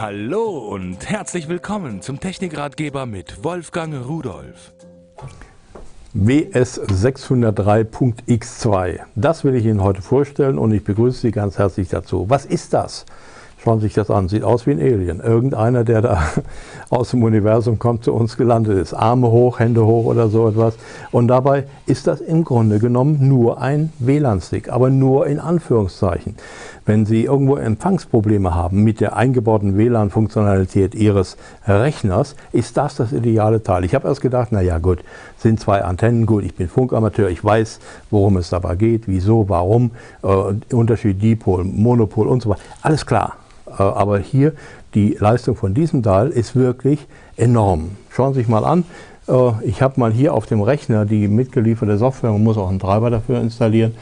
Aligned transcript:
Hallo 0.00 0.58
und 0.58 1.10
herzlich 1.10 1.48
willkommen 1.48 2.02
zum 2.02 2.20
Technikratgeber 2.20 3.04
mit 3.04 3.42
Wolfgang 3.42 4.06
Rudolf. 4.06 4.72
WS603.x2. 6.14 9.00
Das 9.16 9.42
will 9.42 9.56
ich 9.56 9.64
Ihnen 9.64 9.82
heute 9.82 10.00
vorstellen 10.00 10.56
und 10.56 10.70
ich 10.70 10.84
begrüße 10.84 11.22
Sie 11.22 11.32
ganz 11.32 11.58
herzlich 11.58 11.88
dazu. 11.88 12.30
Was 12.30 12.46
ist 12.46 12.74
das? 12.74 13.06
Sie 13.76 13.86
sich 13.86 13.94
das 13.94 14.10
an. 14.10 14.28
Sieht 14.28 14.42
aus 14.42 14.66
wie 14.66 14.72
ein 14.72 14.80
Alien. 14.80 15.20
Irgendeiner, 15.20 15.84
der 15.84 16.02
da 16.02 16.22
aus 16.90 17.10
dem 17.10 17.22
Universum 17.22 17.78
kommt, 17.78 18.04
zu 18.04 18.14
uns 18.14 18.36
gelandet 18.36 18.78
ist. 18.78 18.94
Arme 18.94 19.30
hoch, 19.30 19.58
Hände 19.58 19.84
hoch 19.84 20.06
oder 20.06 20.28
so 20.28 20.48
etwas. 20.48 20.74
Und 21.10 21.28
dabei 21.28 21.64
ist 21.86 22.06
das 22.06 22.20
im 22.20 22.44
Grunde 22.44 22.78
genommen 22.78 23.28
nur 23.28 23.60
ein 23.60 23.92
WLAN-Stick, 23.98 24.70
aber 24.70 24.90
nur 24.90 25.26
in 25.26 25.38
Anführungszeichen. 25.38 26.36
Wenn 26.88 27.04
Sie 27.04 27.24
irgendwo 27.24 27.56
Empfangsprobleme 27.56 28.54
haben 28.54 28.82
mit 28.82 29.00
der 29.00 29.14
eingebauten 29.14 29.76
WLAN-Funktionalität 29.76 30.94
Ihres 30.94 31.36
Rechners, 31.66 32.34
ist 32.50 32.78
das 32.78 32.96
das 32.96 33.12
ideale 33.12 33.62
Teil. 33.62 33.84
Ich 33.84 33.94
habe 33.94 34.08
erst 34.08 34.22
gedacht, 34.22 34.52
naja 34.52 34.78
gut, 34.78 35.00
sind 35.36 35.60
zwei 35.60 35.84
Antennen, 35.84 36.24
gut, 36.24 36.44
ich 36.44 36.54
bin 36.54 36.66
Funkamateur, 36.66 37.28
ich 37.28 37.44
weiß, 37.44 37.80
worum 38.10 38.38
es 38.38 38.48
dabei 38.48 38.76
geht, 38.76 39.02
wieso, 39.06 39.50
warum, 39.50 39.90
äh, 40.22 40.74
Unterschied 40.74 41.20
Dipol, 41.22 41.64
Monopol 41.64 42.26
und 42.26 42.42
so 42.42 42.48
weiter. 42.48 42.62
Alles 42.80 43.04
klar. 43.04 43.36
Äh, 43.78 43.82
aber 43.82 44.18
hier 44.18 44.52
die 44.94 45.16
Leistung 45.18 45.56
von 45.56 45.74
diesem 45.74 46.02
Teil 46.02 46.28
ist 46.28 46.56
wirklich 46.56 47.06
enorm. 47.36 47.90
Schauen 48.10 48.34
Sie 48.34 48.40
sich 48.40 48.48
mal 48.48 48.64
an. 48.64 48.84
Äh, 49.28 49.52
ich 49.64 49.82
habe 49.82 50.00
mal 50.00 50.12
hier 50.12 50.34
auf 50.34 50.46
dem 50.46 50.60
Rechner 50.60 51.04
die 51.04 51.28
mitgelieferte 51.28 51.98
Software, 51.98 52.32
man 52.32 52.42
muss 52.42 52.58
auch 52.58 52.68
einen 52.68 52.78
Treiber 52.78 53.10
dafür 53.10 53.40
installieren, 53.40 53.94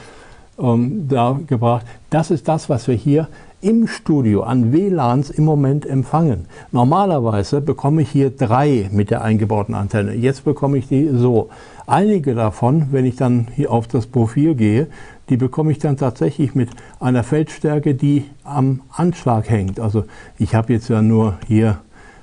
ähm, 0.58 1.08
da 1.08 1.38
gebracht. 1.46 1.86
Das 2.10 2.30
ist 2.30 2.48
das, 2.48 2.68
was 2.68 2.88
wir 2.88 2.94
hier 2.94 3.28
im 3.60 3.86
Studio 3.86 4.42
an 4.42 4.72
WLANs 4.72 5.30
im 5.30 5.44
Moment 5.44 5.86
empfangen. 5.86 6.46
Normalerweise 6.72 7.60
bekomme 7.60 8.02
ich 8.02 8.10
hier 8.10 8.30
drei 8.30 8.88
mit 8.92 9.10
der 9.10 9.22
eingebauten 9.22 9.74
Antenne. 9.74 10.14
Jetzt 10.14 10.44
bekomme 10.44 10.78
ich 10.78 10.88
die 10.88 11.08
so. 11.12 11.48
Einige 11.86 12.34
davon, 12.34 12.88
wenn 12.90 13.06
ich 13.06 13.16
dann 13.16 13.48
hier 13.54 13.72
auf 13.72 13.88
das 13.88 14.06
Profil 14.06 14.54
gehe, 14.54 14.88
die 15.28 15.36
bekomme 15.36 15.72
ich 15.72 15.78
dann 15.78 15.96
tatsächlich 15.96 16.54
mit 16.54 16.70
einer 17.00 17.24
Feldstärke, 17.24 17.94
die 17.94 18.24
am 18.44 18.82
Anschlag 18.92 19.48
hängt. 19.48 19.80
Also 19.80 20.04
ich 20.38 20.54
habe 20.54 20.72
jetzt 20.72 20.88
ja 20.88 21.02
nur 21.02 21.38
hier 21.46 21.78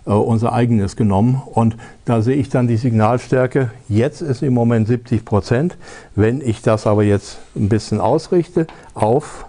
äh, 0.06 0.12
unser 0.12 0.54
eigenes 0.54 0.96
genommen 0.96 1.42
und 1.46 1.78
da 2.06 2.22
sehe 2.22 2.36
ich 2.36 2.50
dann 2.50 2.68
die 2.68 2.78
Signalstärke. 2.78 3.72
Jetzt 3.88 4.22
ist 4.22 4.44
im 4.44 4.54
Moment 4.54 4.88
70 4.88 5.26
Prozent. 5.26 5.78
Wenn 6.16 6.42
ich 6.42 6.62
das 6.62 6.86
aber 6.88 7.04
jetzt 7.04 7.40
ein 7.56 7.70
bisschen 7.70 8.00
ausrichte 8.00 8.68
auf 8.94 9.46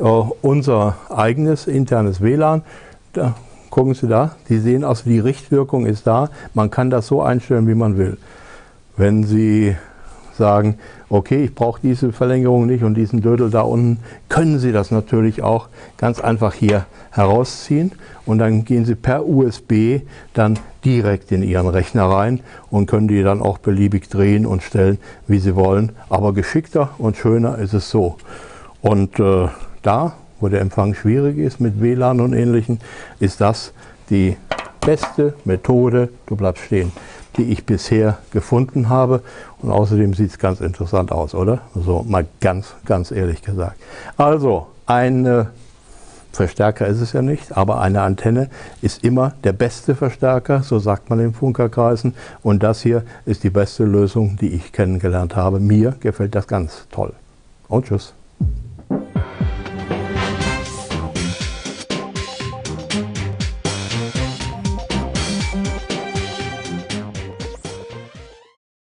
unser 0.00 0.96
eigenes 1.08 1.66
internes 1.66 2.20
WLAN, 2.20 2.62
da 3.12 3.34
gucken 3.70 3.94
Sie 3.94 4.08
da, 4.08 4.32
die 4.48 4.58
sehen 4.58 4.84
also 4.84 5.08
die 5.08 5.20
Richtwirkung 5.20 5.86
ist 5.86 6.06
da. 6.06 6.30
Man 6.54 6.70
kann 6.70 6.90
das 6.90 7.06
so 7.06 7.22
einstellen, 7.22 7.68
wie 7.68 7.74
man 7.74 7.96
will. 7.96 8.18
Wenn 8.96 9.24
Sie 9.24 9.76
sagen, 10.36 10.78
okay, 11.08 11.44
ich 11.44 11.54
brauche 11.54 11.80
diese 11.82 12.12
Verlängerung 12.12 12.66
nicht 12.66 12.82
und 12.82 12.94
diesen 12.94 13.20
Dödel 13.20 13.50
da 13.50 13.62
unten, 13.62 13.98
können 14.28 14.58
Sie 14.58 14.72
das 14.72 14.90
natürlich 14.90 15.42
auch 15.42 15.68
ganz 15.98 16.20
einfach 16.20 16.54
hier 16.54 16.86
herausziehen 17.10 17.92
und 18.26 18.38
dann 18.38 18.64
gehen 18.64 18.84
Sie 18.84 18.94
per 18.94 19.26
USB 19.26 20.00
dann 20.34 20.58
direkt 20.84 21.30
in 21.30 21.42
Ihren 21.42 21.68
Rechner 21.68 22.04
rein 22.04 22.40
und 22.70 22.86
können 22.86 23.08
die 23.08 23.22
dann 23.22 23.42
auch 23.42 23.58
beliebig 23.58 24.08
drehen 24.08 24.46
und 24.46 24.62
stellen, 24.62 24.98
wie 25.26 25.38
Sie 25.38 25.54
wollen. 25.54 25.92
Aber 26.08 26.32
geschickter 26.32 26.90
und 26.98 27.16
schöner 27.16 27.58
ist 27.58 27.74
es 27.74 27.90
so. 27.90 28.16
Und 28.80 29.20
äh, 29.20 29.48
da, 29.82 30.14
wo 30.40 30.48
der 30.48 30.60
Empfang 30.60 30.94
schwierig 30.94 31.38
ist 31.38 31.60
mit 31.60 31.80
WLAN 31.80 32.20
und 32.20 32.32
ähnlichen, 32.32 32.80
ist 33.18 33.40
das 33.40 33.72
die 34.08 34.36
beste 34.80 35.34
Methode, 35.44 36.08
du 36.26 36.36
bleibst 36.36 36.64
stehen, 36.64 36.92
die 37.36 37.44
ich 37.44 37.64
bisher 37.64 38.18
gefunden 38.30 38.88
habe. 38.88 39.22
Und 39.60 39.70
außerdem 39.70 40.14
sieht 40.14 40.30
es 40.30 40.38
ganz 40.38 40.60
interessant 40.60 41.12
aus, 41.12 41.34
oder? 41.34 41.60
So 41.74 42.04
mal 42.08 42.26
ganz, 42.40 42.74
ganz 42.86 43.10
ehrlich 43.10 43.42
gesagt. 43.42 43.76
Also, 44.16 44.68
ein 44.86 45.46
Verstärker 46.32 46.86
ist 46.86 47.00
es 47.00 47.12
ja 47.12 47.22
nicht, 47.22 47.56
aber 47.56 47.80
eine 47.80 48.02
Antenne 48.02 48.50
ist 48.82 49.04
immer 49.04 49.32
der 49.42 49.52
beste 49.52 49.94
Verstärker, 49.94 50.62
so 50.62 50.78
sagt 50.78 51.10
man 51.10 51.20
in 51.20 51.34
Funkerkreisen. 51.34 52.14
Und 52.42 52.62
das 52.62 52.82
hier 52.82 53.02
ist 53.26 53.42
die 53.42 53.50
beste 53.50 53.84
Lösung, 53.84 54.36
die 54.40 54.48
ich 54.48 54.72
kennengelernt 54.72 55.36
habe. 55.36 55.60
Mir 55.60 55.96
gefällt 56.00 56.34
das 56.34 56.46
ganz 56.46 56.86
toll. 56.90 57.12
Und 57.68 57.86
tschüss. 57.86 58.14